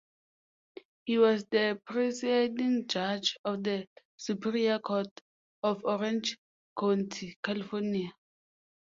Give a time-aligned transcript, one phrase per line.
[1.05, 5.21] He was the presiding judge of the Superior Court
[5.61, 6.39] of Orange
[6.75, 8.11] County, California.